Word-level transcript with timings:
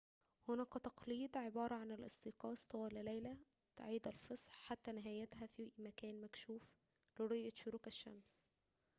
هناك 0.49 0.73
تقليد 0.73 1.37
عبارة 1.37 1.75
عن 1.75 1.91
الاستيقاظ 1.91 2.61
طوال 2.63 3.05
ليلة 3.05 3.37
عيد 3.79 4.07
الفصح 4.07 4.53
حتى 4.63 4.91
نهايتها 4.91 5.45
في 5.47 5.71
مكان 5.77 6.21
مكشوف 6.21 6.73
لرؤية 7.19 7.51
شروق 7.55 7.81
الشمس 7.87 8.45